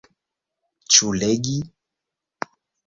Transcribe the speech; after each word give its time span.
Ĉu 0.95 1.11
legi? 1.21 1.55